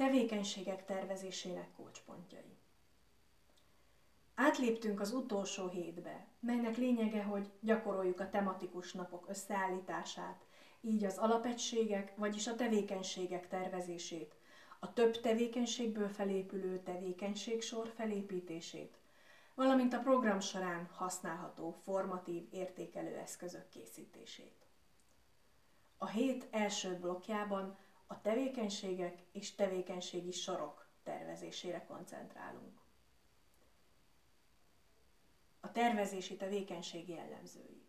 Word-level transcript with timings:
Tevékenységek 0.00 0.84
tervezésének 0.84 1.72
kulcspontjai. 1.76 2.56
Átléptünk 4.34 5.00
az 5.00 5.12
utolsó 5.12 5.68
hétbe, 5.68 6.26
melynek 6.38 6.76
lényege, 6.76 7.22
hogy 7.22 7.50
gyakoroljuk 7.60 8.20
a 8.20 8.30
tematikus 8.30 8.92
napok 8.92 9.28
összeállítását, 9.28 10.44
így 10.80 11.04
az 11.04 11.18
alapegységek, 11.18 12.12
vagyis 12.16 12.46
a 12.46 12.54
tevékenységek 12.54 13.48
tervezését, 13.48 14.34
a 14.78 14.92
több 14.92 15.20
tevékenységből 15.20 16.08
felépülő 16.08 16.78
tevékenységsor 16.78 17.92
felépítését, 17.96 18.98
valamint 19.54 19.94
a 19.94 20.00
program 20.00 20.40
során 20.40 20.88
használható 20.92 21.70
formatív 21.84 22.46
értékelő 22.50 23.16
eszközök 23.16 23.68
készítését. 23.68 24.66
A 25.96 26.06
hét 26.06 26.46
első 26.50 26.96
blokkjában 26.96 27.78
a 28.12 28.20
tevékenységek 28.20 29.18
és 29.32 29.54
tevékenységi 29.54 30.30
sorok 30.30 30.86
tervezésére 31.02 31.84
koncentrálunk. 31.84 32.80
A 35.60 35.72
tervezési 35.72 36.36
tevékenység 36.36 37.08
jellemzői. 37.08 37.82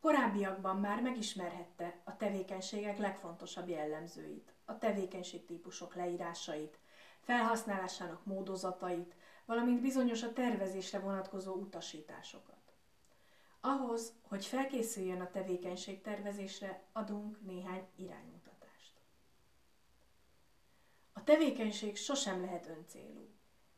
Korábbiakban 0.00 0.76
már 0.76 1.02
megismerhette 1.02 2.00
a 2.04 2.16
tevékenységek 2.16 2.98
legfontosabb 2.98 3.68
jellemzőit, 3.68 4.52
a 4.64 4.78
tevékenység 4.78 5.44
típusok 5.44 5.94
leírásait, 5.94 6.78
felhasználásának 7.20 8.24
módozatait, 8.24 9.14
valamint 9.44 9.80
bizonyos 9.80 10.22
a 10.22 10.32
tervezésre 10.32 10.98
vonatkozó 10.98 11.54
utasításokat. 11.54 12.74
Ahhoz, 13.60 14.12
hogy 14.28 14.46
felkészüljön 14.46 15.20
a 15.20 15.30
tevékenység 15.30 16.00
tervezésre, 16.00 16.82
adunk 16.92 17.44
néhány 17.46 17.86
iránymutatást. 17.96 18.49
A 21.20 21.24
tevékenység 21.24 21.96
sosem 21.96 22.40
lehet 22.40 22.66
öncélú. 22.66 23.28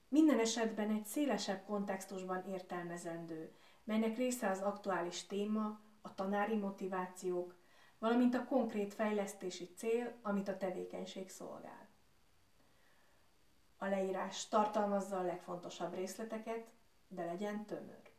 Minden 0.09 0.39
esetben 0.39 0.91
egy 0.91 1.07
szélesebb 1.07 1.65
kontextusban 1.65 2.45
értelmezendő, 2.45 3.53
melynek 3.85 4.17
része 4.17 4.51
az 4.51 4.61
aktuális 4.61 5.27
téma, 5.27 5.81
a 6.03 6.15
tanári 6.15 6.57
motivációk, 6.57 7.57
valamint 7.99 8.35
a 8.35 8.45
konkrét 8.45 8.95
fejlesztési 8.95 9.73
cél, 9.77 10.13
amit 10.23 10.49
a 10.49 10.57
tevékenység 10.57 11.31
szolgál. 11.31 11.89
A 13.77 13.87
leírás 13.87 14.49
tartalmazza 14.49 15.19
a 15.19 15.23
legfontosabb 15.23 15.95
részleteket, 15.95 16.67
de 17.09 17.25
legyen 17.25 17.67
tömör. 17.67 18.11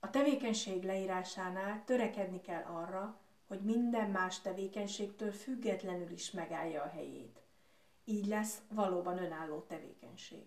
A 0.00 0.10
tevékenység 0.10 0.82
leírásánál 0.82 1.84
törekedni 1.84 2.40
kell 2.40 2.62
arra, 2.62 3.20
hogy 3.46 3.60
minden 3.60 4.10
más 4.10 4.40
tevékenységtől 4.40 5.32
függetlenül 5.32 6.10
is 6.10 6.30
megállja 6.30 6.82
a 6.82 6.88
helyét. 6.88 7.43
Így 8.04 8.26
lesz 8.26 8.62
valóban 8.68 9.18
önálló 9.18 9.60
tevékenység. 9.60 10.44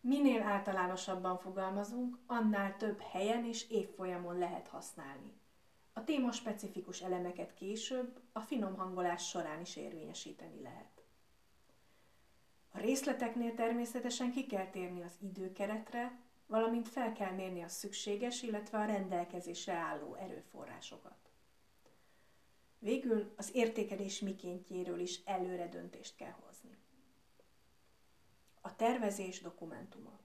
Minél 0.00 0.42
általánosabban 0.42 1.38
fogalmazunk, 1.38 2.18
annál 2.26 2.76
több 2.76 3.00
helyen 3.00 3.44
és 3.44 3.70
évfolyamon 3.70 4.38
lehet 4.38 4.68
használni. 4.68 5.32
A 5.92 6.04
téma 6.04 6.32
specifikus 6.32 7.00
elemeket 7.00 7.54
később, 7.54 8.20
a 8.32 8.40
finom 8.40 8.76
hangolás 8.76 9.28
során 9.28 9.60
is 9.60 9.76
érvényesíteni 9.76 10.60
lehet. 10.62 11.04
A 12.70 12.78
részleteknél 12.78 13.54
természetesen 13.54 14.32
ki 14.32 14.46
kell 14.46 14.66
térni 14.66 15.02
az 15.02 15.12
időkeretre, 15.20 16.18
valamint 16.46 16.88
fel 16.88 17.12
kell 17.12 17.32
mérni 17.32 17.62
a 17.62 17.68
szükséges, 17.68 18.42
illetve 18.42 18.78
a 18.78 18.84
rendelkezésre 18.84 19.72
álló 19.72 20.14
erőforrásokat. 20.14 21.31
Végül 22.82 23.32
az 23.36 23.50
értékelés 23.54 24.20
mikéntjéről 24.20 24.98
is 25.00 25.20
előre 25.24 25.68
döntést 25.68 26.16
kell 26.16 26.34
hozni. 26.44 26.78
A 28.60 28.76
tervezés 28.76 29.40
dokumentuma. 29.40 30.18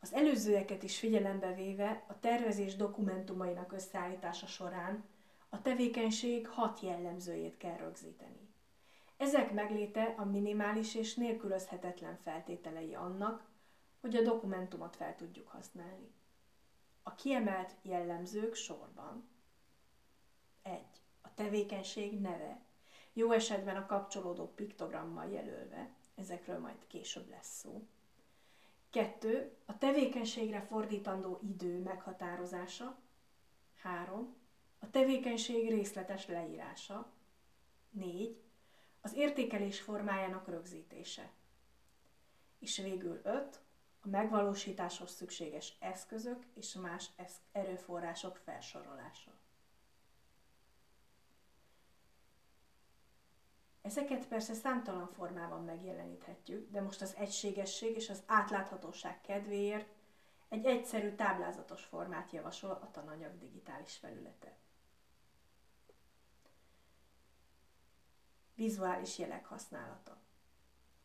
Az 0.00 0.12
előzőeket 0.12 0.82
is 0.82 0.98
figyelembe 0.98 1.54
véve 1.54 2.04
a 2.08 2.20
tervezés 2.20 2.76
dokumentumainak 2.76 3.72
összeállítása 3.72 4.46
során 4.46 5.04
a 5.48 5.62
tevékenység 5.62 6.48
hat 6.48 6.80
jellemzőjét 6.80 7.56
kell 7.56 7.76
rögzíteni. 7.76 8.48
Ezek 9.16 9.52
megléte 9.52 10.14
a 10.16 10.24
minimális 10.24 10.94
és 10.94 11.14
nélkülözhetetlen 11.14 12.16
feltételei 12.16 12.94
annak, 12.94 13.48
hogy 14.00 14.16
a 14.16 14.22
dokumentumot 14.22 14.96
fel 14.96 15.14
tudjuk 15.14 15.48
használni. 15.48 16.14
A 17.02 17.14
kiemelt 17.14 17.74
jellemzők 17.82 18.54
sorban 18.54 19.14
1. 19.16 19.35
A 19.35 19.35
tevékenység 21.36 22.20
neve, 22.20 22.60
jó 23.12 23.32
esetben 23.32 23.76
a 23.76 23.86
kapcsolódó 23.86 24.52
piktogrammal 24.54 25.30
jelölve, 25.30 25.90
ezekről 26.14 26.58
majd 26.58 26.86
később 26.86 27.28
lesz 27.28 27.58
szó. 27.58 27.86
2. 28.90 29.56
A 29.64 29.78
tevékenységre 29.78 30.60
fordítandó 30.60 31.40
idő 31.42 31.78
meghatározása. 31.82 32.98
3. 33.82 34.34
A 34.78 34.90
tevékenység 34.90 35.70
részletes 35.70 36.26
leírása. 36.26 37.12
4. 37.90 38.40
Az 39.00 39.14
értékelés 39.14 39.80
formájának 39.80 40.48
rögzítése. 40.48 41.30
És 42.58 42.76
végül 42.76 43.20
5 43.22 43.60
a 44.00 44.08
megvalósításhoz 44.08 45.10
szükséges 45.10 45.76
eszközök 45.80 46.44
és 46.54 46.74
más 46.74 47.10
erőforrások 47.52 48.36
felsorolása. 48.36 49.30
Ezeket 53.86 54.26
persze 54.26 54.54
számtalan 54.54 55.06
formában 55.06 55.64
megjeleníthetjük, 55.64 56.70
de 56.70 56.80
most 56.80 57.02
az 57.02 57.14
egységesség 57.18 57.96
és 57.96 58.10
az 58.10 58.22
átláthatóság 58.26 59.20
kedvéért 59.20 59.88
egy 60.48 60.64
egyszerű 60.64 61.14
táblázatos 61.14 61.84
formát 61.84 62.30
javasol 62.30 62.70
a 62.70 62.90
tananyag 62.90 63.38
digitális 63.38 63.96
felülete. 63.96 64.56
Vizuális 68.54 69.18
jelek 69.18 69.46
használata. 69.46 70.16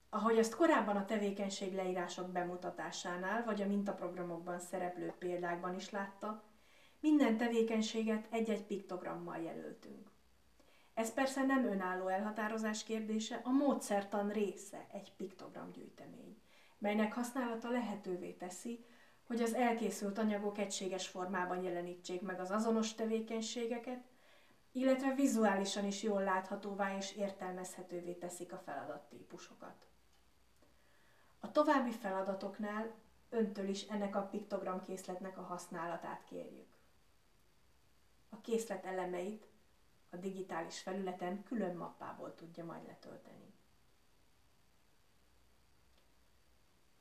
Ahogy 0.10 0.38
azt 0.38 0.56
korábban 0.56 0.96
a 0.96 1.06
tevékenység 1.06 1.74
leírások 1.74 2.30
bemutatásánál 2.30 3.44
vagy 3.44 3.62
a 3.62 3.68
mintaprogramokban 3.68 4.60
szereplő 4.60 5.14
példákban 5.20 5.76
is 5.76 5.90
látta, 5.90 6.44
minden 7.00 7.38
tevékenységet 7.38 8.28
egy-egy 8.30 8.64
piktogrammal 8.64 9.38
jelöltünk. 9.38 10.12
Ez 10.94 11.14
persze 11.14 11.44
nem 11.44 11.66
önálló 11.66 12.08
elhatározás 12.08 12.84
kérdése, 12.84 13.42
a 13.44 13.50
módszertan 13.50 14.30
része 14.30 14.88
egy 14.92 15.14
piktogramgyűjtemény, 15.16 16.42
melynek 16.78 17.14
használata 17.14 17.70
lehetővé 17.70 18.32
teszi, 18.32 18.86
hogy 19.28 19.42
az 19.42 19.54
elkészült 19.54 20.18
anyagok 20.18 20.58
egységes 20.58 21.08
formában 21.08 21.64
jelenítsék 21.64 22.22
meg 22.22 22.40
az 22.40 22.52
azonos 22.52 22.96
tevékenységeket, 22.96 24.04
illetve 24.72 25.14
vizuálisan 25.16 25.86
is 25.86 26.04
jól 26.04 26.24
láthatóvá 26.24 26.98
és 26.98 27.16
értelmezhetővé 27.16 28.14
teszik 28.14 28.54
a 28.54 28.62
feladattípusokat. 28.66 29.86
A 31.40 31.52
további 31.52 31.92
feladatoknál 31.92 32.92
öntől 33.30 33.68
is 33.68 33.82
ennek 33.82 34.16
a 34.16 34.22
piktogram 34.22 34.84
készletnek 34.84 35.38
a 35.38 35.42
használatát 35.42 36.24
kérjük. 36.24 36.68
A 38.30 38.42
készlet 38.42 38.86
elemeit 38.86 39.51
a 40.12 40.18
digitális 40.18 40.80
felületen 40.80 41.44
külön 41.44 41.76
mappából 41.76 42.36
tudja 42.36 42.66
majd 42.66 42.86
letölteni. 42.88 43.54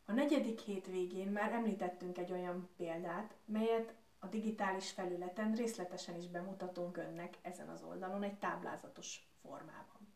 A 0.04 0.12
negyedik 0.12 0.60
hét 0.60 0.86
végén 0.86 1.28
már 1.28 1.52
említettünk 1.52 2.18
egy 2.18 2.32
olyan 2.32 2.68
példát, 2.76 3.34
melyet 3.44 3.94
a 4.18 4.26
digitális 4.26 4.90
felületen 4.90 5.54
részletesen 5.54 6.16
is 6.16 6.28
bemutatunk 6.28 6.96
önnek 6.96 7.38
ezen 7.42 7.68
az 7.68 7.82
oldalon 7.82 8.22
egy 8.22 8.38
táblázatos 8.38 9.28
formában. 9.40 10.14